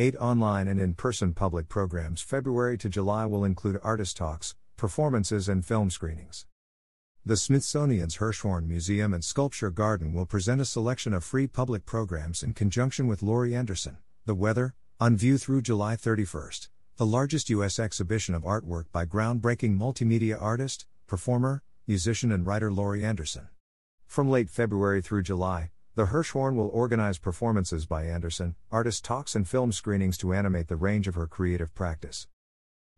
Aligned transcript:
Eight 0.00 0.16
online 0.16 0.66
and 0.66 0.80
in 0.80 0.94
person 0.94 1.34
public 1.34 1.68
programs 1.68 2.22
February 2.22 2.78
to 2.78 2.88
July 2.88 3.26
will 3.26 3.44
include 3.44 3.78
artist 3.82 4.16
talks, 4.16 4.54
performances, 4.78 5.46
and 5.46 5.62
film 5.62 5.90
screenings. 5.90 6.46
The 7.26 7.36
Smithsonian's 7.36 8.16
Hirshhorn 8.16 8.66
Museum 8.66 9.12
and 9.12 9.22
Sculpture 9.22 9.68
Garden 9.68 10.14
will 10.14 10.24
present 10.24 10.58
a 10.58 10.64
selection 10.64 11.12
of 11.12 11.22
free 11.22 11.46
public 11.46 11.84
programs 11.84 12.42
in 12.42 12.54
conjunction 12.54 13.08
with 13.08 13.22
Laurie 13.22 13.54
Anderson. 13.54 13.98
The 14.24 14.34
Weather, 14.34 14.72
on 14.98 15.18
view 15.18 15.36
through 15.36 15.60
July 15.60 15.96
31st, 15.96 16.70
the 16.96 17.04
largest 17.04 17.50
U.S. 17.50 17.78
exhibition 17.78 18.34
of 18.34 18.44
artwork 18.44 18.84
by 18.92 19.04
groundbreaking 19.04 19.76
multimedia 19.76 20.40
artist, 20.40 20.86
performer, 21.06 21.62
musician, 21.86 22.32
and 22.32 22.46
writer 22.46 22.72
Laurie 22.72 23.04
Anderson. 23.04 23.48
From 24.06 24.30
late 24.30 24.48
February 24.48 25.02
through 25.02 25.24
July, 25.24 25.72
the 25.96 26.06
Hirshhorn 26.06 26.54
will 26.54 26.68
organize 26.68 27.18
performances 27.18 27.84
by 27.84 28.04
Anderson, 28.04 28.54
artist 28.70 29.04
talks, 29.04 29.34
and 29.34 29.46
film 29.46 29.72
screenings 29.72 30.16
to 30.18 30.32
animate 30.32 30.68
the 30.68 30.76
range 30.76 31.08
of 31.08 31.16
her 31.16 31.26
creative 31.26 31.74
practice. 31.74 32.28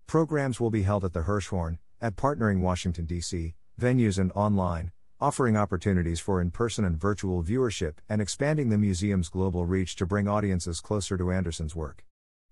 Programs 0.07 0.61
will 0.61 0.71
be 0.71 0.83
held 0.83 1.03
at 1.03 1.15
the 1.15 1.23
Hirshhorn, 1.23 1.79
at 2.03 2.17
partnering 2.17 2.61
Washington, 2.61 3.07
D.C., 3.07 3.55
venues, 3.81 4.19
and 4.19 4.31
online, 4.33 4.93
offering 5.21 5.57
opportunities 5.57 6.21
for 6.21 6.39
in 6.39 6.51
person 6.51 6.85
and 6.85 7.01
virtual 7.01 7.43
viewership 7.43 7.95
and 8.11 8.21
expanding 8.21 8.69
the 8.69 8.77
museum's 8.77 9.31
global 9.31 9.65
reach 9.65 9.97
to 9.97 10.05
bring 10.05 10.29
audiences 10.29 10.81
closer 10.81 11.17
to 11.17 11.33
Anderson's 11.33 11.75
work. 11.75 12.05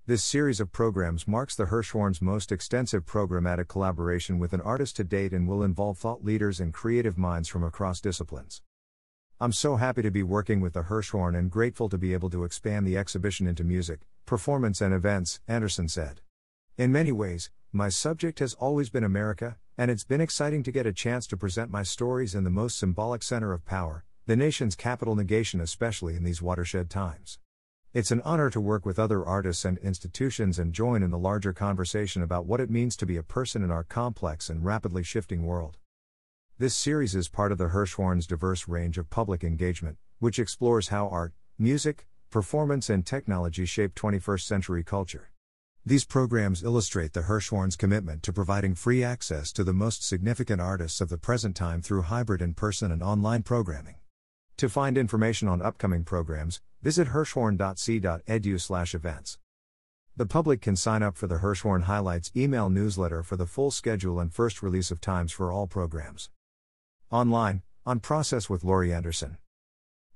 This 0.07 0.25
series 0.25 0.59
of 0.59 0.73
programs 0.73 1.29
marks 1.29 1.55
the 1.55 1.67
Hirshhorn's 1.67 2.23
most 2.23 2.51
extensive 2.51 3.05
programmatic 3.05 3.69
collaboration 3.69 4.39
with 4.39 4.55
an 4.55 4.63
artist 4.63 4.97
to 4.97 5.05
date 5.05 5.33
and 5.35 5.47
will 5.47 5.63
involve 5.63 5.99
thought 5.99 6.25
leaders 6.25 6.61
and 6.61 6.73
creative 6.73 7.19
minds 7.19 7.49
from 7.49 7.63
across 7.63 8.01
disciplines. 8.01 8.63
I'm 9.43 9.53
so 9.53 9.77
happy 9.77 10.03
to 10.03 10.11
be 10.11 10.23
working 10.23 10.61
with 10.61 10.75
the 10.75 10.83
Hirshhorn 10.83 11.35
and 11.35 11.51
grateful 11.51 11.89
to 11.89 11.97
be 11.97 12.13
able 12.13 12.29
to 12.29 12.45
expand 12.45 12.87
the 12.87 12.99
exhibition 12.99 13.47
into 13.47 13.65
music, 13.65 14.01
performance, 14.27 14.83
and 14.83 14.93
events, 14.93 15.41
Anderson 15.49 15.89
said. 15.89 16.21
In 16.77 16.93
many 16.93 17.11
ways, 17.11 17.49
my 17.73 17.89
subject 17.89 18.41
has 18.41 18.53
always 18.53 18.91
been 18.91 19.03
America, 19.03 19.57
and 19.79 19.91
it's 19.91 20.05
been 20.05 20.21
exciting 20.21 20.63
to 20.65 20.71
get 20.71 20.85
a 20.85 20.93
chance 20.93 21.27
to 21.29 21.39
present 21.39 21.71
my 21.71 21.83
stories 21.83 22.35
in 22.35 22.45
the 22.45 22.51
most 22.51 22.77
symbolic 22.77 23.23
center 23.23 23.55
of 23.55 23.65
power, 23.65 24.05
the 24.27 24.37
nation's 24.37 24.77
capital 24.77 25.17
negation, 25.17 25.59
especially 25.59 26.17
in 26.17 26.23
these 26.23 26.43
watershed 26.43 26.91
times. 26.91 27.39
It's 27.95 28.11
an 28.11 28.21
honor 28.27 28.51
to 28.51 28.61
work 28.61 28.85
with 28.85 28.99
other 28.99 29.25
artists 29.25 29.65
and 29.65 29.79
institutions 29.79 30.59
and 30.59 30.75
join 30.75 31.03
in 31.03 31.11
the 31.11 31.19
larger 31.19 31.55
conversation 31.55 32.23
about 32.23 32.45
what 32.45 32.61
it 32.61 32.69
means 32.69 32.95
to 32.97 33.07
be 33.07 33.17
a 33.17 33.23
person 33.23 33.65
in 33.65 33.71
our 33.71 33.85
complex 33.85 34.51
and 34.51 34.67
rapidly 34.67 35.03
shifting 35.03 35.47
world. 35.47 35.79
This 36.61 36.77
series 36.77 37.15
is 37.15 37.29
part 37.31 37.53
of 37.53 37.59
the 37.59 37.69
Hirshhorn's 37.69 38.27
diverse 38.27 38.69
range 38.69 38.99
of 38.99 39.09
public 39.09 39.43
engagement, 39.43 39.97
which 40.19 40.39
explores 40.39 40.89
how 40.89 41.09
art, 41.09 41.33
music, 41.59 42.07
performance, 42.29 42.91
and 42.91 43.07
technology 43.07 43.65
shape 43.65 43.95
21st 43.95 44.43
century 44.43 44.85
culture. 44.85 45.31
These 45.87 46.05
programs 46.05 46.63
illustrate 46.63 47.15
the 47.15 47.23
Hirshhorn's 47.23 47.77
commitment 47.77 48.23
to 48.25 48.35
providing 48.35 48.75
free 48.75 49.03
access 49.03 49.53
to 49.53 49.65
the 49.65 49.73
most 49.73 50.07
significant 50.07 50.61
artists 50.61 51.01
of 51.01 51.09
the 51.09 51.17
present 51.17 51.57
time 51.57 51.81
through 51.81 52.03
hybrid 52.03 52.43
in 52.43 52.53
person 52.53 52.93
and 52.93 53.03
online 53.03 53.43
programming. 53.43 53.95
To 54.59 54.69
find 54.69 54.99
information 54.99 55.49
on 55.49 55.63
upcoming 55.63 56.05
programs, 56.05 56.61
visit 56.83 57.09
hirshhorn.c.edu/events. 57.09 59.39
The 60.15 60.27
public 60.27 60.61
can 60.61 60.77
sign 60.77 61.03
up 61.03 61.17
for 61.17 61.27
the 61.27 61.39
Hirshhorn 61.39 61.85
Highlights 61.85 62.31
email 62.37 62.69
newsletter 62.69 63.23
for 63.23 63.37
the 63.37 63.47
full 63.47 63.71
schedule 63.71 64.21
and 64.21 64.31
first 64.31 64.63
release 64.63 64.91
of 64.91 65.01
times 65.01 65.33
for 65.33 65.51
all 65.51 65.67
programs. 65.67 66.29
Online, 67.13 67.63
on 67.85 67.99
Process 67.99 68.49
with 68.49 68.63
Laurie 68.63 68.95
Anderson. 68.95 69.37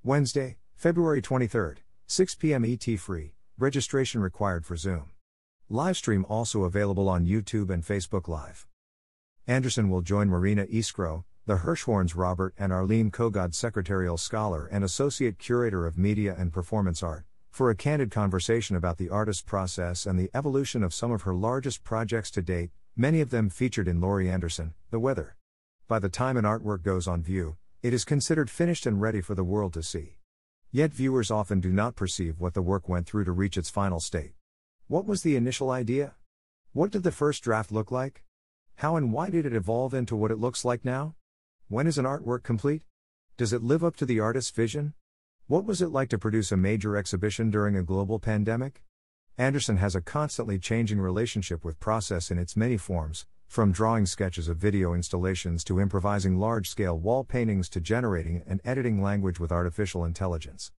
Wednesday, 0.05 0.59
February 0.77 1.20
23rd, 1.20 1.78
6 2.06 2.36
p.m. 2.36 2.64
ET 2.64 2.84
free, 3.01 3.34
registration 3.59 4.20
required 4.20 4.64
for 4.64 4.77
Zoom. 4.77 5.11
Livestream 5.69 6.25
also 6.28 6.62
available 6.62 7.09
on 7.09 7.27
YouTube 7.27 7.69
and 7.69 7.83
Facebook 7.83 8.28
Live. 8.28 8.69
Anderson 9.45 9.91
will 9.91 10.03
join 10.03 10.28
Marina 10.28 10.67
Isgro, 10.67 11.25
the 11.47 11.56
Hirshhorn's 11.56 12.14
Robert 12.14 12.55
and 12.57 12.73
Arlene 12.73 13.11
Kogod 13.11 13.57
Secretarial 13.57 14.17
Scholar 14.17 14.67
and 14.70 14.85
Associate 14.85 15.36
Curator 15.36 15.89
of 15.89 15.98
Media 15.98 16.36
and 16.39 16.52
Performance 16.52 17.02
Art, 17.02 17.24
for 17.51 17.70
a 17.70 17.74
candid 17.74 18.13
conversation 18.13 18.77
about 18.77 18.98
the 18.98 19.11
artist 19.11 19.46
process 19.46 20.07
and 20.07 20.17
the 20.17 20.30
evolution 20.33 20.85
of 20.85 20.95
some 20.95 21.11
of 21.11 21.23
her 21.23 21.35
largest 21.35 21.83
projects 21.83 22.30
to 22.30 22.40
date, 22.40 22.70
many 22.96 23.20
of 23.20 23.30
them 23.30 23.51
featured 23.51 23.89
in 23.89 24.01
Laurie 24.01 24.30
Anderson, 24.30 24.74
The 24.92 25.01
Weather. 25.01 25.35
By 25.86 25.98
the 25.98 26.08
time 26.08 26.39
an 26.39 26.46
artwork 26.46 26.83
goes 26.83 27.06
on 27.06 27.22
view, 27.22 27.58
it 27.83 27.92
is 27.92 28.06
considered 28.06 28.48
finished 28.48 28.86
and 28.86 29.02
ready 29.02 29.20
for 29.20 29.34
the 29.34 29.45
world 29.45 29.74
to 29.74 29.83
see. 29.83 30.17
Yet 30.72 30.95
viewers 30.95 31.30
often 31.30 31.61
do 31.61 31.70
not 31.70 31.95
perceive 31.95 32.40
what 32.40 32.55
the 32.55 32.62
work 32.62 32.89
went 32.89 33.06
through 33.06 33.24
to 33.24 33.33
reach 33.33 33.58
its 33.58 33.68
final 33.68 34.00
state. 34.00 34.33
What 34.86 35.05
was 35.05 35.20
the 35.20 35.36
initial 35.36 35.70
idea? 35.70 36.14
What 36.72 36.90
did 36.90 37.02
the 37.02 37.12
first 37.12 37.45
draft 37.45 37.70
look 37.70 37.90
like? 37.90 38.24
How 38.77 38.96
and 38.96 39.12
why 39.12 39.28
did 39.28 39.45
it 39.45 39.52
evolve 39.52 39.92
into 39.92 40.17
what 40.17 40.30
it 40.30 40.39
looks 40.39 40.64
like 40.64 40.86
now? 40.86 41.17
When 41.68 41.86
is 41.86 41.98
an 41.98 42.06
artwork 42.06 42.42
complete? 42.42 42.83
Does 43.36 43.52
it 43.52 43.62
live 43.62 43.84
up 43.84 43.95
to 43.96 44.06
the 44.06 44.20
artist's 44.20 44.52
vision? 44.52 44.95
What 45.48 45.66
was 45.66 45.83
it 45.83 45.89
like 45.89 46.08
to 46.08 46.18
produce 46.18 46.51
a 46.51 46.56
major 46.56 46.96
exhibition 46.96 47.51
during 47.51 47.77
a 47.77 47.83
global 47.83 48.18
pandemic? 48.18 48.83
Anderson 49.36 49.77
has 49.77 49.95
a 49.95 50.01
constantly 50.01 50.58
changing 50.58 50.98
relationship 50.98 51.62
with 51.62 51.78
process 51.78 52.30
in 52.30 52.39
its 52.39 52.56
many 52.56 52.78
forms, 52.78 53.27
from 53.47 53.73
drawing 53.73 54.07
sketches 54.07 54.49
of 54.49 54.57
video 54.57 54.95
installations 54.95 55.65
to 55.65 55.81
improvising 55.81 56.39
large 56.39 56.69
scale 56.69 56.99
wall 56.99 57.25
paintings 57.25 57.69
to 57.69 57.81
generating 57.81 58.43
and 58.47 58.61
editing 58.65 59.03
language 59.03 59.39
with 59.39 59.53
artificial 59.53 60.05
intelligence. 60.05 60.73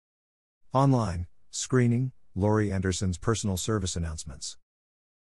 Online, 0.74 1.28
screening, 1.52 2.12
Laurie 2.36 2.72
Anderson's 2.72 3.18
personal 3.18 3.58
service 3.58 3.96
announcements. 3.96 4.58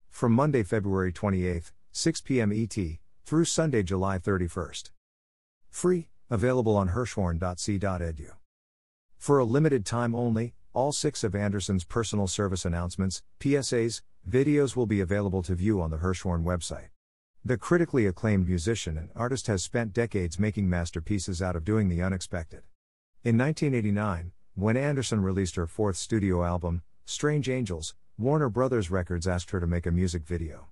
From 0.09 0.33
Monday, 0.33 0.63
February 0.63 1.13
28, 1.13 1.73
6 1.93 2.21
p.m. 2.21 2.53
ET, 2.53 2.77
through 3.25 3.45
Sunday, 3.45 3.83
July 3.83 4.19
31st. 4.19 4.91
Free, 5.69 6.09
available 6.31 6.77
on 6.77 6.91
hirshhorn.c.edu. 6.91 8.31
For 9.17 9.39
a 9.39 9.45
limited 9.45 9.85
time 9.85 10.15
only, 10.15 10.55
all 10.73 10.93
six 10.93 11.25
of 11.25 11.35
Anderson's 11.35 11.85
personal 11.85 12.27
service 12.27 12.65
announcements, 12.65 13.23
PSAs, 13.41 14.03
videos 14.29 14.77
will 14.77 14.87
be 14.87 15.01
available 15.01 15.43
to 15.43 15.55
view 15.55 15.81
on 15.81 15.91
the 15.91 15.99
Hirshhorn 15.99 16.45
website. 16.45 16.89
The 17.43 17.57
critically 17.57 18.05
acclaimed 18.05 18.47
musician 18.47 18.99
and 18.99 19.09
artist 19.17 19.47
has 19.47 19.63
spent 19.63 19.95
decades 19.95 20.39
making 20.39 20.69
masterpieces 20.69 21.41
out 21.41 21.57
of 21.57 21.65
doing 21.65 21.89
the 21.89 22.03
unexpected. 22.03 22.65
In 23.25 23.39
1989, 23.39 24.33
when 24.55 24.77
Anderson 24.77 25.23
released 25.23 25.57
her 25.57 25.67
fourth 25.67 25.97
studio 25.97 26.45
album, 26.45 26.83
Strange 27.07 27.49
Angels, 27.49 27.95
Warner 28.19 28.51
Brothers 28.51 28.91
Records 28.91 29.27
asked 29.27 29.53
her 29.53 29.61
to 29.61 29.67
make 29.67 29.87
a 29.87 29.91
music 29.91 30.27
video. 30.27 30.67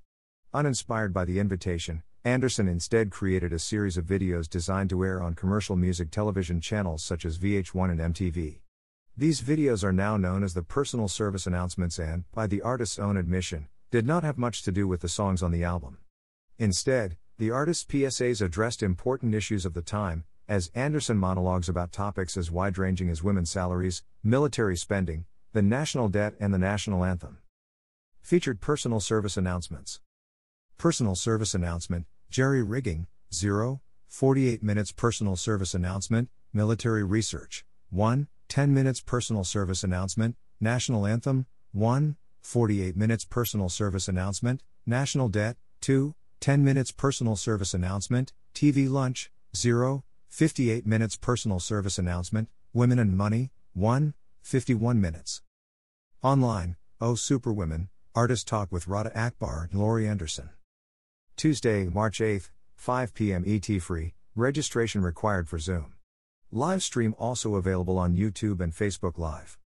Uninspired 0.53 1.15
by 1.15 1.25
the 1.25 1.39
invitation, 1.39 2.03
Anderson 2.23 2.69
instead 2.69 3.11
created 3.11 3.55
a 3.55 3.59
series 3.59 3.97
of 3.97 4.05
videos 4.05 4.47
designed 4.47 4.91
to 4.91 5.03
air 5.03 5.23
on 5.23 5.35
commercial 5.35 5.75
music 5.75 6.11
television 6.11 6.61
channels 6.61 7.03
such 7.03 7.25
as 7.25 7.39
VH1 7.39 7.93
and 7.93 8.15
MTV. 8.15 8.59
These 9.17 9.41
videos 9.41 9.83
are 9.83 9.93
now 9.93 10.19
known 10.19 10.45
as 10.45 10.53
the 10.53 10.63
personal 10.63 11.09
service 11.09 11.47
announcements 11.47 11.99
and, 11.99 12.25
by 12.35 12.47
the 12.47 12.61
artist's 12.61 12.99
own 12.99 13.17
admission, 13.17 13.69
did 13.91 14.07
not 14.07 14.23
have 14.23 14.37
much 14.37 14.63
to 14.65 14.71
do 14.71 14.87
with 14.87 15.01
the 15.01 15.09
songs 15.09 15.43
on 15.43 15.51
the 15.51 15.65
album. 15.65 15.97
Instead, 16.59 17.17
the 17.39 17.53
artist's 17.53 17.85
PSAs 17.85 18.43
addressed 18.43 18.83
important 18.83 19.33
issues 19.33 19.65
of 19.65 19.75
the 19.75 19.83
time, 19.83 20.25
as 20.49 20.73
Anderson 20.75 21.17
monologues 21.17 21.69
about 21.69 21.93
topics 21.93 22.37
as 22.37 22.51
wide 22.51 22.77
ranging 22.77 23.09
as 23.09 23.23
women's 23.23 23.51
salaries, 23.51 24.03
military 24.25 24.77
spending, 24.77 25.25
the 25.53 25.63
national 25.63 26.09
debt, 26.09 26.35
and 26.41 26.53
the 26.53 26.59
national 26.59 27.05
anthem. 27.05 27.39
Featured 28.21 28.61
personal 28.61 28.99
service 28.99 29.37
announcements. 29.37 30.01
Personal 30.79 31.15
service 31.15 31.55
announcement 31.55 32.07
Jerry 32.29 32.63
Rigging, 32.63 33.07
0, 33.33 33.81
48 34.09 34.61
minutes 34.61 34.91
personal 34.91 35.37
service 35.37 35.75
announcement, 35.75 36.29
military 36.53 37.05
research, 37.05 37.65
1, 37.91 38.27
10 38.49 38.75
minutes 38.75 39.01
personal 39.01 39.45
service 39.45 39.85
announcement, 39.85 40.35
national 40.61 41.07
anthem, 41.07 41.47
1, 41.73 42.17
48 42.43 42.97
minutes 42.97 43.25
personal 43.25 43.69
service 43.69 44.09
announcement, 44.09 44.63
national 44.85 45.29
debt, 45.29 45.57
2, 45.83 46.15
10 46.41 46.65
minutes 46.65 46.93
personal 46.93 47.35
service 47.35 47.75
announcement, 47.75 48.33
TV 48.55 48.89
lunch, 48.89 49.33
0, 49.57 50.05
58 50.29 50.87
minutes 50.87 51.17
personal 51.17 51.59
service 51.59 51.99
announcement, 51.99 52.49
women 52.73 52.99
and 53.01 53.17
money, 53.17 53.51
1, 53.75 54.15
51 54.43 55.01
minutes. 55.01 55.43
Online, 56.23 56.77
Oh 57.01 57.17
Superwomen, 57.17 57.89
Artist 58.15 58.47
Talk 58.47 58.71
with 58.71 58.87
Rada 58.87 59.17
Akbar 59.19 59.69
and 59.71 59.81
Laurie 59.81 60.07
Anderson. 60.07 60.51
Tuesday, 61.37 61.87
March 61.87 62.21
8, 62.21 62.51
5 62.77 63.15
p.m. 63.15 63.45
ET 63.47 63.83
free, 63.83 64.15
registration 64.37 65.03
required 65.03 65.49
for 65.49 65.59
Zoom. 65.59 65.95
Live 66.53 66.85
stream 66.85 67.15
also 67.19 67.57
available 67.57 67.99
on 67.99 68.17
YouTube 68.17 68.61
and 68.61 68.73
Facebook 68.73 69.19
Live. 69.19 69.59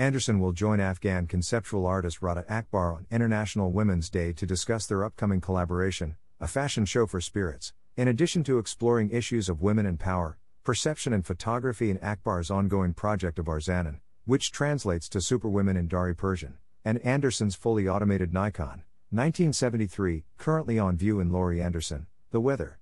Anderson 0.00 0.38
will 0.38 0.52
join 0.52 0.78
Afghan 0.78 1.26
conceptual 1.26 1.84
artist 1.84 2.22
Rada 2.22 2.44
Akbar 2.48 2.94
on 2.94 3.06
International 3.10 3.72
Women's 3.72 4.08
Day 4.08 4.32
to 4.34 4.46
discuss 4.46 4.86
their 4.86 5.02
upcoming 5.02 5.40
collaboration, 5.40 6.14
a 6.38 6.46
fashion 6.46 6.84
show 6.84 7.04
for 7.04 7.20
spirits, 7.20 7.72
in 7.96 8.06
addition 8.06 8.44
to 8.44 8.58
exploring 8.58 9.10
issues 9.10 9.48
of 9.48 9.60
women 9.60 9.86
and 9.86 9.98
power, 9.98 10.38
perception 10.62 11.12
and 11.12 11.26
photography 11.26 11.90
in 11.90 11.98
Akbar's 11.98 12.48
ongoing 12.48 12.94
project 12.94 13.38
Abarzanan, 13.38 13.98
which 14.24 14.52
translates 14.52 15.08
to 15.08 15.20
Superwomen 15.20 15.76
in 15.76 15.88
Dari 15.88 16.14
Persian. 16.14 16.58
and 16.84 16.98
Anderson's 16.98 17.56
fully 17.56 17.88
automated 17.88 18.32
Nikon, 18.32 18.84
1973, 19.10 20.22
currently 20.38 20.78
on 20.78 20.96
view 20.96 21.18
in 21.18 21.32
Laurie 21.32 21.60
Anderson, 21.60 22.06
The 22.30 22.40
Weather. 22.40 22.78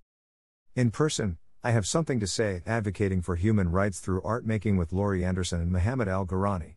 In 0.75 0.91
person, 0.91 1.39
I 1.65 1.71
have 1.71 1.87
something 1.87 2.21
to 2.21 2.27
say, 2.27 2.63
advocating 2.67 3.23
for 3.23 3.37
human 3.37 3.71
rights 3.71 4.01
through 4.01 4.21
art 4.23 4.45
making 4.45 4.77
with 4.77 4.93
Laurie 4.93 5.25
Anderson 5.25 5.63
and 5.63 5.73
Muhammad 5.73 6.09
Al 6.09 6.27
Gharani. 6.27 6.76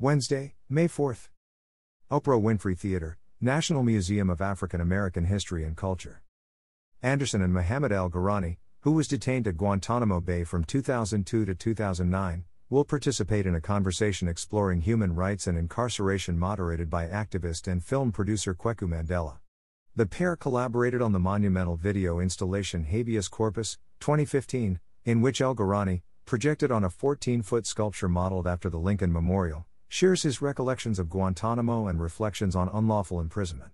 Wednesday, 0.00 0.54
May 0.68 0.86
4th. 0.86 1.28
Oprah 2.08 2.40
Winfrey 2.40 2.78
Theater, 2.78 3.18
National 3.40 3.82
Museum 3.82 4.30
of 4.30 4.40
African 4.40 4.80
American 4.80 5.24
History 5.24 5.64
and 5.64 5.76
Culture. 5.76 6.22
Anderson 7.02 7.42
and 7.42 7.52
Muhammad 7.52 7.90
Al 7.90 8.08
Gharani, 8.08 8.58
who 8.82 8.92
was 8.92 9.08
detained 9.08 9.48
at 9.48 9.56
Guantanamo 9.56 10.20
Bay 10.20 10.44
from 10.44 10.62
2002 10.62 11.44
to 11.44 11.52
2009, 11.52 12.44
will 12.70 12.84
participate 12.84 13.44
in 13.44 13.56
a 13.56 13.60
conversation 13.60 14.28
exploring 14.28 14.82
human 14.82 15.16
rights 15.16 15.48
and 15.48 15.58
incarceration 15.58 16.38
moderated 16.38 16.88
by 16.88 17.08
activist 17.08 17.66
and 17.66 17.82
film 17.82 18.12
producer 18.12 18.54
Kweku 18.54 18.86
Mandela. 18.86 19.38
The 19.96 20.06
pair 20.06 20.36
collaborated 20.36 21.02
on 21.02 21.10
the 21.10 21.18
monumental 21.18 21.74
video 21.74 22.20
installation 22.20 22.84
Habeas 22.84 23.26
Corpus, 23.26 23.78
2015, 23.98 24.78
in 25.04 25.20
which 25.22 25.40
El 25.40 25.56
Gharani, 25.56 26.02
projected 26.24 26.70
on 26.70 26.84
a 26.84 26.90
14 26.90 27.42
foot 27.42 27.66
sculpture 27.66 28.08
modeled 28.08 28.46
after 28.46 28.70
the 28.70 28.78
Lincoln 28.78 29.12
Memorial, 29.12 29.66
shares 29.88 30.22
his 30.22 30.42
recollections 30.42 30.98
of 30.98 31.08
Guantanamo 31.08 31.86
and 31.86 32.00
reflections 32.00 32.54
on 32.54 32.68
unlawful 32.72 33.20
imprisonment. 33.20 33.72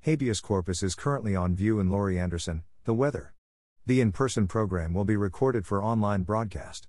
Habeas 0.00 0.40
Corpus 0.40 0.82
is 0.82 0.94
currently 0.94 1.36
on 1.36 1.54
view 1.54 1.78
in 1.78 1.90
Laurie 1.90 2.18
Anderson, 2.18 2.62
The 2.84 2.94
Weather. 2.94 3.34
The 3.84 4.00
in 4.00 4.10
person 4.12 4.46
program 4.46 4.94
will 4.94 5.04
be 5.04 5.16
recorded 5.16 5.66
for 5.66 5.84
online 5.84 6.22
broadcast. 6.22 6.88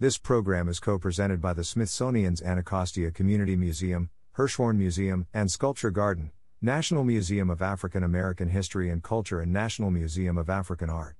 This 0.00 0.18
program 0.18 0.68
is 0.68 0.80
co 0.80 0.98
presented 0.98 1.40
by 1.40 1.52
the 1.52 1.62
Smithsonian's 1.62 2.42
Anacostia 2.42 3.12
Community 3.12 3.56
Museum, 3.56 4.10
Hirshhorn 4.36 4.76
Museum, 4.76 5.26
and 5.32 5.50
Sculpture 5.50 5.90
Garden, 5.90 6.32
National 6.60 7.04
Museum 7.04 7.50
of 7.50 7.62
African 7.62 8.02
American 8.02 8.48
History 8.48 8.90
and 8.90 9.02
Culture, 9.02 9.40
and 9.40 9.52
National 9.52 9.92
Museum 9.92 10.36
of 10.36 10.50
African 10.50 10.90
Art. 10.90 11.14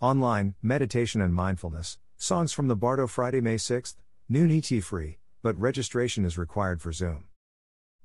Online, 0.00 0.54
meditation 0.62 1.22
and 1.22 1.34
mindfulness, 1.34 1.98
songs 2.16 2.52
from 2.52 2.68
the 2.68 2.76
Bardo 2.76 3.06
Friday, 3.06 3.40
May 3.40 3.56
6th, 3.56 3.96
noon 4.28 4.50
ET 4.50 4.82
free, 4.82 5.18
but 5.42 5.58
registration 5.58 6.24
is 6.24 6.36
required 6.36 6.82
for 6.82 6.92
Zoom. 6.92 7.24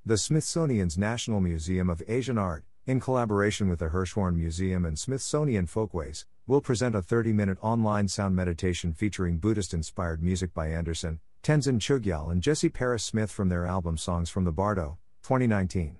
The 0.04 0.16
Smithsonian's 0.16 0.96
National 0.96 1.40
Museum 1.40 1.90
of 1.90 2.02
Asian 2.08 2.38
Art, 2.38 2.64
in 2.86 3.00
collaboration 3.00 3.68
with 3.68 3.80
the 3.80 3.88
Hirshhorn 3.88 4.36
Museum 4.36 4.84
and 4.84 4.98
Smithsonian 4.98 5.66
Folkways, 5.66 6.24
will 6.46 6.60
present 6.60 6.94
a 6.94 7.02
30 7.02 7.32
minute 7.32 7.58
online 7.60 8.08
sound 8.08 8.36
meditation 8.36 8.94
featuring 8.94 9.38
Buddhist 9.38 9.74
inspired 9.74 10.22
music 10.22 10.54
by 10.54 10.68
Anderson, 10.68 11.20
Tenzin 11.42 11.78
Choegyal, 11.78 12.30
and 12.30 12.42
Jesse 12.42 12.68
Paris 12.68 13.04
Smith 13.04 13.30
from 13.30 13.48
their 13.48 13.66
album 13.66 13.98
Songs 13.98 14.30
from 14.30 14.44
the 14.44 14.52
Bardo, 14.52 14.98
2019. 15.22 15.96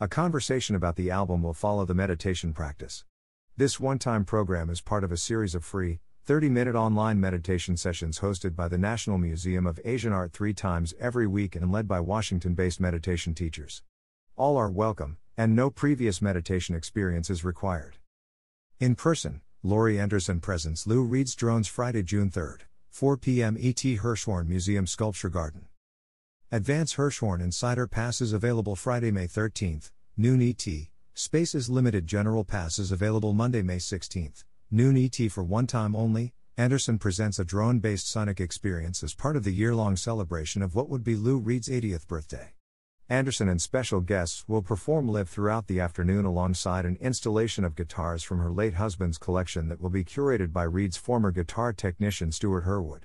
A 0.00 0.08
conversation 0.08 0.76
about 0.76 0.96
the 0.96 1.10
album 1.10 1.42
will 1.42 1.52
follow 1.52 1.84
the 1.84 1.94
meditation 1.94 2.52
practice. 2.54 3.04
This 3.56 3.78
one 3.78 3.98
time 3.98 4.24
program 4.24 4.70
is 4.70 4.80
part 4.80 5.04
of 5.04 5.12
a 5.12 5.16
series 5.16 5.54
of 5.54 5.64
free, 5.64 6.00
30 6.30 6.48
minute 6.48 6.76
online 6.76 7.18
meditation 7.18 7.76
sessions 7.76 8.20
hosted 8.20 8.54
by 8.54 8.68
the 8.68 8.78
National 8.78 9.18
Museum 9.18 9.66
of 9.66 9.80
Asian 9.84 10.12
Art 10.12 10.32
three 10.32 10.54
times 10.54 10.94
every 11.00 11.26
week 11.26 11.56
and 11.56 11.72
led 11.72 11.88
by 11.88 11.98
Washington 11.98 12.54
based 12.54 12.78
meditation 12.78 13.34
teachers. 13.34 13.82
All 14.36 14.56
are 14.56 14.70
welcome, 14.70 15.16
and 15.36 15.56
no 15.56 15.70
previous 15.70 16.22
meditation 16.22 16.76
experience 16.76 17.30
is 17.30 17.42
required. 17.44 17.96
In 18.78 18.94
person, 18.94 19.40
Laurie 19.64 19.98
Anderson 19.98 20.38
presents 20.38 20.86
Lou 20.86 21.02
Reed's 21.02 21.34
Drones 21.34 21.66
Friday, 21.66 22.04
June 22.04 22.30
3, 22.30 22.58
4 22.90 23.16
p.m. 23.16 23.56
ET 23.58 23.82
Hirshhorn 23.82 24.46
Museum 24.46 24.86
Sculpture 24.86 25.30
Garden. 25.30 25.66
Advance 26.52 26.94
Hirshhorn 26.94 27.40
Insider 27.40 27.88
Passes 27.88 28.32
available 28.32 28.76
Friday, 28.76 29.10
May 29.10 29.26
13, 29.26 29.82
noon 30.16 30.40
ET. 30.40 30.64
Spaces 31.12 31.68
limited 31.68 32.06
general 32.06 32.44
passes 32.44 32.92
available 32.92 33.32
Monday, 33.32 33.62
May 33.62 33.80
16, 33.80 34.32
noon 34.72 34.96
ET 34.96 35.30
for 35.32 35.42
one 35.42 35.66
time 35.66 35.96
only. 35.96 36.32
Anderson 36.56 36.98
presents 36.98 37.38
a 37.38 37.44
drone 37.44 37.80
based 37.80 38.08
sonic 38.08 38.40
experience 38.40 39.02
as 39.02 39.14
part 39.14 39.34
of 39.34 39.42
the 39.42 39.52
year 39.52 39.74
long 39.74 39.96
celebration 39.96 40.62
of 40.62 40.74
what 40.74 40.88
would 40.88 41.02
be 41.02 41.16
Lou 41.16 41.38
Reed's 41.38 41.68
80th 41.68 42.06
birthday. 42.06 42.54
Anderson 43.08 43.48
and 43.48 43.60
special 43.60 44.00
guests 44.00 44.44
will 44.46 44.62
perform 44.62 45.08
live 45.08 45.28
throughout 45.28 45.66
the 45.66 45.80
afternoon 45.80 46.24
alongside 46.24 46.84
an 46.84 46.96
installation 47.00 47.64
of 47.64 47.74
guitars 47.74 48.22
from 48.22 48.38
her 48.38 48.52
late 48.52 48.74
husband's 48.74 49.18
collection 49.18 49.68
that 49.68 49.80
will 49.80 49.90
be 49.90 50.04
curated 50.04 50.52
by 50.52 50.62
Reed's 50.62 50.96
former 50.96 51.32
guitar 51.32 51.72
technician 51.72 52.30
Stewart 52.30 52.64
Hurwood. 52.64 53.02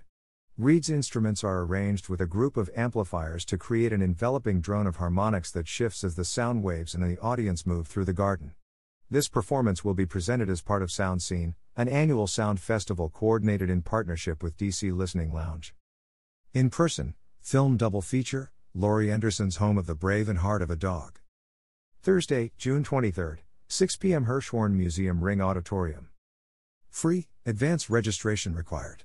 Reed's 0.57 0.91
instruments 0.91 1.43
are 1.43 1.61
arranged 1.61 2.09
with 2.09 2.21
a 2.21 2.27
group 2.27 2.57
of 2.57 2.69
amplifiers 2.75 3.43
to 3.45 3.57
create 3.57 3.91
an 3.91 4.03
enveloping 4.03 4.61
drone 4.61 4.85
of 4.85 4.97
harmonics 4.97 5.49
that 5.51 5.67
shifts 5.67 6.03
as 6.03 6.15
the 6.15 6.25
sound 6.25 6.61
waves 6.61 6.93
and 6.93 7.03
the 7.03 7.19
audience 7.19 7.65
move 7.65 7.87
through 7.87 8.05
the 8.05 8.13
garden. 8.13 8.53
This 9.11 9.27
performance 9.27 9.85
will 9.85 9.93
be 9.93 10.07
presented 10.07 10.49
as 10.49 10.63
part 10.63 10.81
of 10.81 10.91
Sound 10.91 11.21
Scene, 11.21 11.53
an 11.77 11.87
annual 11.87 12.25
sound 12.25 12.59
festival 12.59 13.07
coordinated 13.07 13.69
in 13.69 13.83
partnership 13.83 14.41
with 14.41 14.57
DC 14.57 14.95
Listening 14.95 15.31
Lounge. 15.31 15.75
In 16.53 16.71
person, 16.71 17.13
film 17.39 17.77
double 17.77 18.01
feature, 18.01 18.51
Laurie 18.73 19.11
Anderson's 19.11 19.57
Home 19.57 19.77
of 19.77 19.85
the 19.85 19.93
Brave 19.93 20.27
and 20.27 20.39
Heart 20.39 20.63
of 20.63 20.71
a 20.71 20.75
Dog. 20.75 21.19
Thursday, 22.01 22.51
June 22.57 22.83
23, 22.83 23.43
6 23.67 23.95
p.m. 23.97 24.25
Hirshhorn 24.25 24.73
Museum 24.73 25.23
Ring 25.23 25.39
Auditorium. 25.39 26.09
Free, 26.89 27.27
advance 27.45 27.91
registration 27.91 28.55
required. 28.55 29.03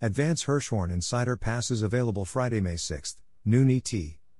Advance 0.00 0.44
Hirshhorn 0.44 0.90
Insider 0.90 1.36
Passes 1.36 1.82
available 1.82 2.24
Friday, 2.24 2.62
May 2.62 2.76
6, 2.76 3.18
noon 3.44 3.70
ET. 3.70 3.92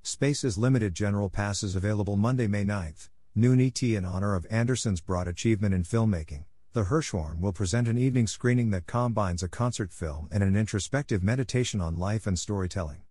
Spaces 0.03 0.57
limited 0.57 0.95
general 0.95 1.29
passes 1.29 1.77
available 1.77 2.17
Monday, 2.17 2.47
May 2.47 2.65
9, 2.65 2.95
noon 3.35 3.61
ET 3.61 3.83
in 3.83 4.05
honor 4.05 4.35
of 4.35 4.47
Anderson's 4.51 5.01
broad 5.01 5.29
achievement 5.29 5.73
in 5.73 5.85
filmmaking. 5.85 6.45
The 6.73 6.85
Hirshhorn 6.85 7.41
will 7.41 7.53
present 7.53 7.87
an 7.89 7.97
evening 7.97 8.27
screening 8.27 8.71
that 8.71 8.87
combines 8.87 9.43
a 9.43 9.49
concert 9.49 9.93
film 9.93 10.29
and 10.33 10.43
an 10.43 10.57
introspective 10.57 11.23
meditation 11.23 11.81
on 11.81 11.97
life 11.97 12.27
and 12.27 12.39
storytelling. 12.39 13.03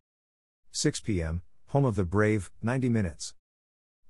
6 0.72 1.00
p.m., 1.02 1.42
Home 1.68 1.86
of 1.86 1.96
the 1.96 2.04
Brave, 2.04 2.52
90 2.62 2.90
minutes. 2.90 3.34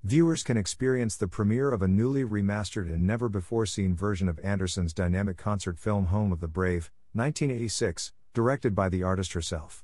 Viewers 0.04 0.44
can 0.44 0.58
experience 0.58 1.16
the 1.16 1.28
premiere 1.28 1.72
of 1.72 1.82
a 1.82 1.88
newly 1.88 2.24
remastered 2.24 2.92
and 2.92 3.06
never 3.06 3.30
before 3.30 3.66
seen 3.66 3.96
version 3.96 4.30
of 4.30 4.40
Anderson's 4.44 4.94
dynamic 4.94 5.38
concert 5.38 5.78
film 5.78 6.06
Home 6.08 6.32
of 6.32 6.40
the 6.40 6.48
Brave, 6.48 6.90
1986, 7.14 8.14
directed 8.34 8.74
by 8.74 8.90
the 8.90 9.04
artist 9.04 9.34
herself. 9.34 9.84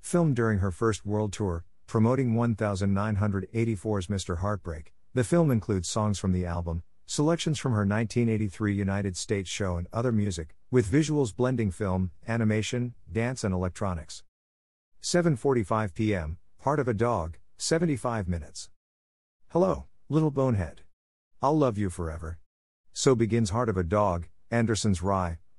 Filmed 0.00 0.36
during 0.36 0.58
her 0.58 0.70
first 0.70 1.06
world 1.06 1.32
tour, 1.32 1.64
promoting 1.86 2.34
1984's 2.34 4.08
Mr. 4.08 4.38
Heartbreak, 4.38 4.92
the 5.14 5.24
film 5.24 5.50
includes 5.50 5.88
songs 5.88 6.18
from 6.18 6.32
the 6.32 6.46
album, 6.46 6.82
selections 7.04 7.58
from 7.58 7.72
her 7.72 7.80
1983 7.80 8.74
United 8.74 9.14
States 9.14 9.50
show, 9.50 9.76
and 9.76 9.86
other 9.92 10.10
music, 10.10 10.54
with 10.70 10.90
visuals 10.90 11.36
blending 11.36 11.70
film, 11.70 12.10
animation, 12.26 12.94
dance, 13.10 13.44
and 13.44 13.52
electronics. 13.52 14.22
7:45 15.02 15.92
p.m. 15.92 16.38
Heart 16.60 16.80
of 16.80 16.88
a 16.88 16.94
Dog, 16.94 17.36
75 17.58 18.26
minutes. 18.26 18.70
Hello, 19.48 19.84
little 20.08 20.30
bonehead. 20.30 20.80
I'll 21.42 21.58
love 21.58 21.76
you 21.76 21.90
forever. 21.90 22.38
So 22.94 23.14
begins 23.14 23.50
Heart 23.50 23.68
of 23.68 23.76
a 23.76 23.84
Dog, 23.84 24.28
Anderson's 24.50 25.02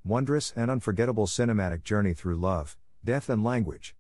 wondrous 0.04 0.52
and 0.56 0.72
unforgettable 0.72 1.28
cinematic 1.28 1.84
journey 1.84 2.16
through 2.16 2.38
love, 2.38 2.76
death 3.06 3.30
and 3.30 3.44
language. 3.44 3.96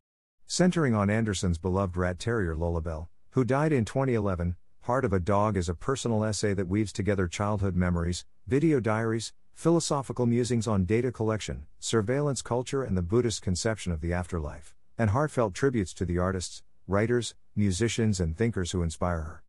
Centering 0.48 0.96
on 0.96 1.12
Anderson's 1.12 1.60
beloved 1.60 1.96
rat 1.96 2.18
terrier 2.18 2.56
Lolabelle, 2.56 3.10
who 3.32 3.44
died 3.44 3.72
in 3.72 3.86
2011, 3.86 4.56
Heart 4.84 5.06
of 5.06 5.13
a 5.13 5.20
Dog 5.22 5.56
is 5.56 5.70
a 5.70 5.75
personal 5.75 6.25
essay 6.25 6.54
that 6.56 6.68
weaves 6.68 6.92
together 6.92 7.25
childhood 7.25 7.74
memories, 7.74 8.25
video 8.48 8.82
diaries, 8.82 9.32
philosophical 9.54 10.25
musings 10.25 10.68
on 10.68 10.84
data 10.84 11.10
collection, 11.10 11.68
surveillance 11.80 12.42
culture, 12.42 12.84
and 12.84 12.98
the 12.98 13.02
Buddhist 13.02 13.42
conception 13.42 13.94
of 13.94 14.02
the 14.02 14.12
afterlife 14.12 14.75
and 14.98 15.12
heartfelt 15.12 15.54
tributes 15.54 15.94
to 15.94 16.06
the 16.06 16.18
artists, 16.18 16.63
writers, 16.86 17.34
musicians, 17.56 18.20
and 18.20 18.36
thinkers 18.36 18.72
who 18.72 18.84
inspire 18.84 19.22
her. 19.22 19.44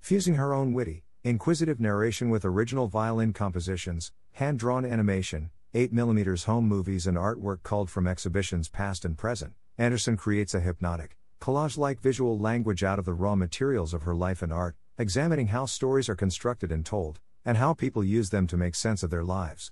Fusing 0.00 0.36
her 0.36 0.54
own 0.54 0.72
witty, 0.72 1.04
inquisitive 1.22 1.78
narration 1.78 2.30
with 2.30 2.46
original 2.46 2.88
violin 2.88 3.34
compositions, 3.34 4.10
hand 4.32 4.58
drawn 4.58 4.86
animation, 4.86 5.50
8mm 5.74 6.44
home 6.44 6.66
movies, 6.66 7.06
and 7.06 7.18
artwork 7.18 7.62
culled 7.62 7.90
from 7.90 8.06
exhibitions 8.06 8.70
past 8.70 9.04
and 9.04 9.18
present, 9.18 9.52
Anderson 9.76 10.16
creates 10.16 10.54
a 10.54 10.60
hypnotic, 10.60 11.18
collage 11.40 11.78
like 11.78 12.00
visual 12.00 12.38
language 12.38 12.82
out 12.82 12.98
of 12.98 13.04
the 13.04 13.14
raw 13.14 13.34
materials 13.34 13.94
of 13.94 14.02
her 14.02 14.14
life 14.14 14.42
and 14.42 14.52
art, 14.52 14.76
examining 14.98 15.48
how 15.48 15.66
stories 15.66 16.08
are 16.08 16.14
constructed 16.14 16.72
and 16.72 16.84
told, 16.84 17.20
and 17.44 17.56
how 17.56 17.74
people 17.74 18.04
use 18.04 18.30
them 18.30 18.46
to 18.46 18.56
make 18.56 18.74
sense 18.74 19.02
of 19.02 19.10
their 19.10 19.24
lives. 19.24 19.70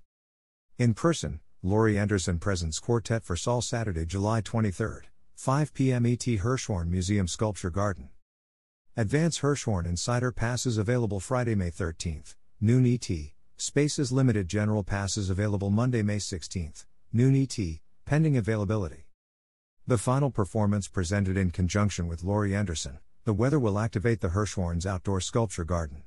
In 0.78 0.94
person, 0.94 1.40
Laurie 1.62 1.98
Anderson 1.98 2.38
presents 2.38 2.78
Quartet 2.78 3.24
for 3.24 3.36
Sol 3.36 3.60
Saturday, 3.62 4.06
July 4.06 4.40
23. 4.40 5.08
5 5.34 5.74
p.m. 5.74 6.06
ET 6.06 6.20
Hirshhorn 6.20 6.88
Museum 6.88 7.28
Sculpture 7.28 7.70
Garden. 7.70 8.08
Advance 8.96 9.40
Hirshhorn 9.40 9.84
Insider 9.84 10.32
Passes 10.32 10.78
available 10.78 11.20
Friday, 11.20 11.54
May 11.54 11.70
13th, 11.70 12.34
noon 12.60 12.86
ET. 12.86 13.10
Spaces 13.58 14.12
limited 14.12 14.48
general 14.48 14.82
passes 14.82 15.28
available 15.28 15.70
Monday, 15.70 16.02
May 16.02 16.16
16th, 16.16 16.86
noon 17.12 17.34
ET, 17.34 17.58
pending 18.04 18.36
availability. 18.36 19.05
The 19.88 19.98
final 19.98 20.32
performance 20.32 20.88
presented 20.88 21.36
in 21.36 21.52
conjunction 21.52 22.08
with 22.08 22.24
Laurie 22.24 22.56
Anderson, 22.56 22.98
The 23.22 23.32
weather 23.32 23.60
will 23.60 23.78
activate 23.78 24.20
the 24.20 24.30
Hirshhorn's 24.30 24.84
outdoor 24.84 25.20
sculpture 25.20 25.62
garden. 25.62 26.02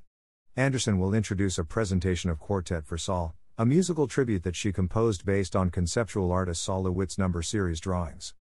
Anderson 0.58 1.00
will 1.00 1.14
introduce 1.14 1.58
a 1.58 1.64
presentation 1.64 2.30
of 2.30 2.40
Quartet 2.40 2.86
for 2.86 2.98
Sol, 2.98 3.36
a 3.58 3.66
musical 3.66 4.06
tribute 4.06 4.44
that 4.44 4.58
she 4.58 4.74
composed 4.74 5.26
based 5.26 5.56
on 5.56 5.70
conceptual 5.70 6.30
artist 6.30 6.62
Sol 6.62 6.84
LeWitt's 6.84 7.18
number 7.18 7.42
series 7.42 7.80
drawings. 7.80 8.34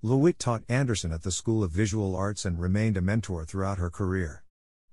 LeWitt 0.00 0.38
taught 0.38 0.62
Anderson 0.68 1.10
at 1.10 1.24
the 1.24 1.32
School 1.32 1.64
of 1.64 1.72
Visual 1.72 2.14
Arts 2.14 2.44
and 2.44 2.60
remained 2.60 2.96
a 2.96 3.00
mentor 3.00 3.44
throughout 3.44 3.78
her 3.78 3.90
career. 3.90 4.44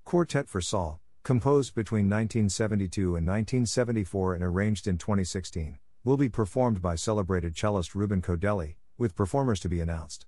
Quartet 0.04 0.48
for 0.48 0.60
Sol, 0.60 1.00
composed 1.22 1.76
between 1.76 2.06
1972 2.06 3.02
and 3.14 3.24
1974 3.24 4.34
and 4.34 4.42
arranged 4.42 4.88
in 4.88 4.98
2016, 4.98 5.78
will 6.02 6.16
be 6.16 6.28
performed 6.28 6.82
by 6.82 6.96
celebrated 6.96 7.54
cellist 7.56 7.94
Rubin 7.94 8.20
Kodheli, 8.20 8.74
with 8.98 9.16
performers 9.16 9.60
to 9.60 9.68
be 9.68 9.80
announced. 9.80 10.26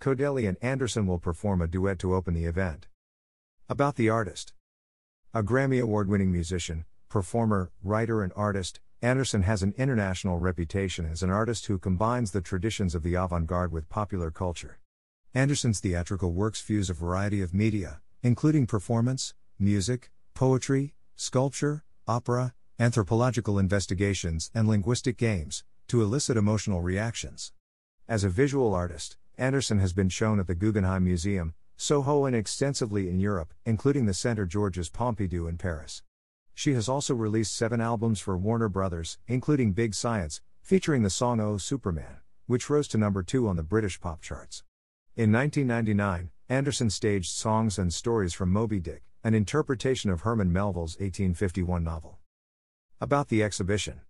Kodheli 0.00 0.46
and 0.46 0.56
Anderson 0.60 1.06
will 1.06 1.18
perform 1.18 1.62
a 1.62 1.66
duet 1.66 1.98
to 2.00 2.14
open 2.14 2.34
the 2.34 2.44
event. 2.44 2.88
About 3.68 3.96
the 3.96 4.10
artist 4.10 4.52
A 5.32 5.42
Grammy 5.42 5.80
Award 5.82 6.08
winning 6.08 6.30
musician, 6.30 6.84
performer, 7.08 7.70
writer, 7.82 8.22
and 8.22 8.32
artist, 8.36 8.80
Anderson 9.00 9.42
has 9.42 9.62
an 9.62 9.74
international 9.78 10.38
reputation 10.38 11.06
as 11.06 11.22
an 11.22 11.30
artist 11.30 11.66
who 11.66 11.78
combines 11.78 12.32
the 12.32 12.40
traditions 12.40 12.94
of 12.94 13.02
the 13.02 13.14
avant 13.14 13.46
garde 13.46 13.72
with 13.72 13.88
popular 13.88 14.30
culture. 14.30 14.78
Anderson's 15.32 15.80
theatrical 15.80 16.32
works 16.32 16.60
fuse 16.60 16.90
a 16.90 16.94
variety 16.94 17.40
of 17.40 17.54
media, 17.54 18.00
including 18.22 18.66
performance, 18.66 19.34
music, 19.58 20.10
poetry, 20.34 20.94
sculpture, 21.16 21.84
opera, 22.06 22.52
anthropological 22.78 23.58
investigations, 23.58 24.50
and 24.54 24.68
linguistic 24.68 25.16
games, 25.16 25.64
to 25.88 26.02
elicit 26.02 26.36
emotional 26.36 26.82
reactions. 26.82 27.52
As 28.06 28.22
a 28.22 28.28
visual 28.28 28.74
artist, 28.74 29.16
Anderson 29.38 29.78
has 29.78 29.94
been 29.94 30.10
shown 30.10 30.38
at 30.38 30.46
the 30.46 30.54
Guggenheim 30.54 31.04
Museum, 31.04 31.54
Soho, 31.78 32.26
and 32.26 32.36
extensively 32.36 33.08
in 33.08 33.18
Europe, 33.18 33.54
including 33.64 34.04
the 34.04 34.12
Centre 34.12 34.44
Georges 34.44 34.90
Pompidou 34.90 35.48
in 35.48 35.56
Paris. 35.56 36.02
She 36.52 36.74
has 36.74 36.86
also 36.86 37.14
released 37.14 37.56
seven 37.56 37.80
albums 37.80 38.20
for 38.20 38.36
Warner 38.36 38.68
Brothers, 38.68 39.16
including 39.26 39.72
Big 39.72 39.94
Science, 39.94 40.42
featuring 40.60 41.02
the 41.02 41.08
song 41.08 41.40
Oh 41.40 41.56
Superman, 41.56 42.18
which 42.46 42.68
rose 42.68 42.88
to 42.88 42.98
number 42.98 43.22
two 43.22 43.48
on 43.48 43.56
the 43.56 43.62
British 43.62 43.98
pop 43.98 44.20
charts. 44.20 44.64
In 45.16 45.32
1999, 45.32 46.30
Anderson 46.50 46.90
staged 46.90 47.30
Songs 47.30 47.78
and 47.78 47.90
Stories 47.90 48.34
from 48.34 48.52
Moby 48.52 48.80
Dick, 48.80 49.02
an 49.24 49.32
interpretation 49.32 50.10
of 50.10 50.20
Herman 50.20 50.52
Melville's 50.52 50.96
1851 50.96 51.82
novel. 51.82 52.18
About 53.00 53.28
the 53.28 53.42
exhibition 53.42 54.02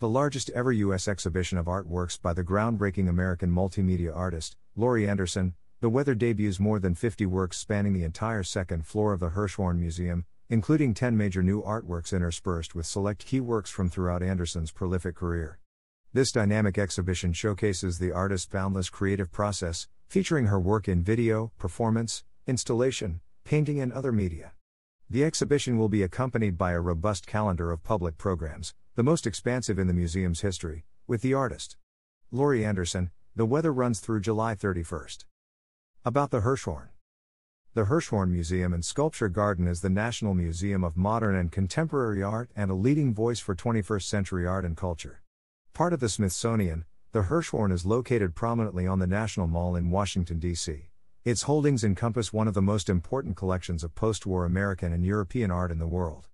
the 0.00 0.08
largest 0.08 0.48
ever 0.54 0.72
U.S. 0.72 1.06
exhibition 1.06 1.58
of 1.58 1.66
artworks 1.66 2.18
by 2.18 2.32
the 2.32 2.42
groundbreaking 2.42 3.06
American 3.06 3.50
multimedia 3.50 4.16
artist, 4.16 4.56
Laurie 4.74 5.06
Anderson. 5.06 5.52
The 5.82 5.90
Weather 5.90 6.14
debuts 6.14 6.58
more 6.58 6.78
than 6.78 6.94
50 6.94 7.26
works 7.26 7.58
spanning 7.58 7.92
the 7.92 8.04
entire 8.04 8.42
second 8.42 8.86
floor 8.86 9.12
of 9.12 9.20
the 9.20 9.28
Hirshhorn 9.28 9.78
Museum, 9.78 10.24
including 10.48 10.94
10 10.94 11.18
major 11.18 11.42
new 11.42 11.62
artworks 11.62 12.16
interspersed 12.16 12.74
with 12.74 12.86
select 12.86 13.26
key 13.26 13.40
works 13.40 13.68
from 13.68 13.90
throughout 13.90 14.22
Anderson's 14.22 14.72
prolific 14.72 15.16
career. 15.16 15.58
This 16.14 16.32
dynamic 16.32 16.78
exhibition 16.78 17.34
showcases 17.34 17.98
the 17.98 18.10
artist's 18.10 18.46
boundless 18.46 18.88
creative 18.88 19.30
process, 19.30 19.86
featuring 20.08 20.46
her 20.46 20.58
work 20.58 20.88
in 20.88 21.02
video, 21.02 21.52
performance, 21.58 22.24
installation, 22.46 23.20
painting, 23.44 23.78
and 23.78 23.92
other 23.92 24.12
media. 24.12 24.52
The 25.10 25.24
exhibition 25.24 25.76
will 25.76 25.90
be 25.90 26.02
accompanied 26.02 26.56
by 26.56 26.72
a 26.72 26.80
robust 26.80 27.26
calendar 27.26 27.70
of 27.70 27.82
public 27.82 28.16
programs, 28.16 28.72
the 28.96 29.02
most 29.04 29.26
expansive 29.26 29.78
in 29.78 29.86
the 29.86 29.94
museum's 29.94 30.40
history, 30.40 30.84
with 31.06 31.22
the 31.22 31.32
artist. 31.32 31.76
Laurie 32.32 32.64
Anderson, 32.64 33.10
the 33.36 33.46
weather 33.46 33.72
runs 33.72 34.00
through 34.00 34.20
July 34.20 34.54
31st. 34.56 35.26
About 36.04 36.30
the 36.30 36.40
Hirshhorn. 36.40 36.88
The 37.74 37.84
Hirshhorn 37.84 38.30
Museum 38.30 38.74
and 38.74 38.84
Sculpture 38.84 39.28
Garden 39.28 39.68
is 39.68 39.80
the 39.80 39.88
National 39.88 40.34
Museum 40.34 40.82
of 40.82 40.96
Modern 40.96 41.36
and 41.36 41.52
Contemporary 41.52 42.20
Art 42.20 42.50
and 42.56 42.68
a 42.68 42.74
leading 42.74 43.14
voice 43.14 43.38
for 43.38 43.54
21st 43.54 44.02
century 44.02 44.44
art 44.44 44.64
and 44.64 44.76
culture. 44.76 45.22
Part 45.72 45.92
of 45.92 46.00
the 46.00 46.08
Smithsonian, 46.08 46.84
the 47.12 47.22
Hirshhorn 47.22 47.70
is 47.70 47.86
located 47.86 48.34
prominently 48.34 48.88
on 48.88 48.98
the 48.98 49.06
National 49.06 49.46
Mall 49.46 49.76
in 49.76 49.90
Washington, 49.90 50.40
D.C. 50.40 50.90
Its 51.24 51.42
holdings 51.42 51.84
encompass 51.84 52.32
one 52.32 52.48
of 52.48 52.54
the 52.54 52.62
most 52.62 52.88
important 52.88 53.36
collections 53.36 53.84
of 53.84 53.94
post 53.94 54.26
war 54.26 54.44
American 54.44 54.92
and 54.92 55.04
European 55.04 55.52
art 55.52 55.70
in 55.70 55.78
the 55.78 55.86
world. 55.86 56.26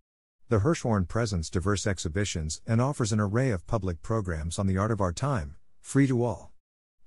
The 0.48 0.60
Hirshhorn 0.60 1.08
presents 1.08 1.50
diverse 1.50 1.88
exhibitions 1.88 2.60
and 2.68 2.80
offers 2.80 3.10
an 3.10 3.18
array 3.18 3.50
of 3.50 3.66
public 3.66 4.00
programs 4.00 4.60
on 4.60 4.68
the 4.68 4.78
art 4.78 4.92
of 4.92 5.00
our 5.00 5.12
time, 5.12 5.56
free 5.80 6.06
to 6.06 6.22
all. 6.22 6.52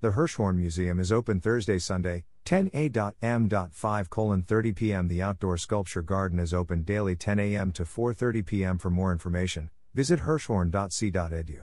The 0.01 0.11
Hirshhorn 0.11 0.57
Museum 0.57 0.99
is 0.99 1.09
open 1.09 1.39
Thursday, 1.39 1.79
Sunday, 1.79 2.25
10 2.43 2.69
a.m. 2.73 3.49
5 3.49 4.07
30 4.09 4.73
p.m. 4.73 5.07
The 5.07 5.21
outdoor 5.21 5.57
sculpture 5.57 6.01
garden 6.01 6.37
is 6.37 6.53
open 6.53 6.83
daily 6.83 7.15
10 7.15 7.39
a.m. 7.39 7.71
to 7.71 7.83
4:30 7.83 8.45
p.m. 8.45 8.77
For 8.77 8.89
more 8.89 9.13
information, 9.13 9.69
visit 9.93 10.21
hirshhorn.c.edu. 10.21 11.61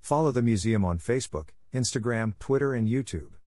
Follow 0.00 0.30
the 0.30 0.42
museum 0.42 0.84
on 0.84 0.98
Facebook, 0.98 1.48
Instagram, 1.74 2.38
Twitter, 2.38 2.74
and 2.74 2.86
YouTube. 2.86 3.37